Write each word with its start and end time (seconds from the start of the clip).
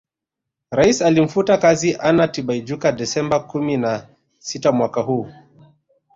Rais 0.71 1.01
alimfuta 1.03 1.57
kazi 1.57 1.93
Anna 1.95 2.27
Tibaijuka 2.27 2.91
Desemba 2.91 3.39
kumi 3.39 3.77
na 3.77 4.09
sita 4.39 4.71
mwaka 4.71 5.01
huu 5.01 5.27